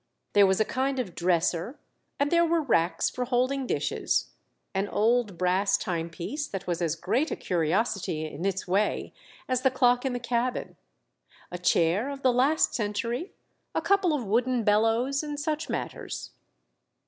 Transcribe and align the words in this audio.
There 0.33 0.47
was 0.47 0.59
a 0.59 0.65
kind 0.65 0.97
of 0.97 1.13
dresser 1.13 1.77
and 2.19 2.31
there 2.31 2.43
were 2.43 2.63
racks 2.63 3.07
for 3.07 3.25
holding 3.25 3.67
dishes, 3.67 4.31
an 4.73 4.87
old 4.87 5.37
brass 5.37 5.77
time 5.77 6.09
piece 6.09 6.47
that 6.47 6.65
was 6.65 6.81
as 6.81 6.95
great 6.95 7.29
a 7.29 7.35
curiosity 7.35 8.25
in 8.25 8.43
its 8.43 8.67
way 8.67 9.13
as 9.47 9.61
the 9.61 9.69
clock 9.69 10.03
in 10.03 10.13
the 10.13 10.19
cabin, 10.19 10.75
a 11.51 11.59
chair 11.59 12.09
of 12.09 12.23
the 12.23 12.33
last 12.33 12.73
century, 12.73 13.31
a 13.75 13.81
couple 13.83 14.11
of 14.11 14.25
wooden 14.25 14.63
bellows, 14.63 15.21
and 15.21 15.39
such 15.39 15.69
matters. 15.69 16.31